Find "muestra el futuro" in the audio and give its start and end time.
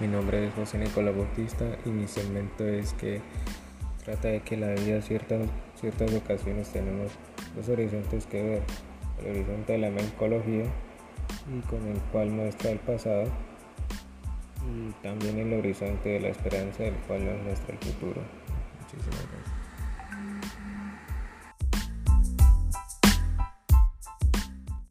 17.42-18.22